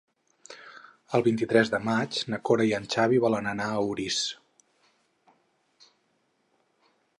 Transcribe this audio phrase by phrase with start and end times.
[1.17, 4.19] El vint-i-tres de maig na Cora i en Xavi volen anar a Orís.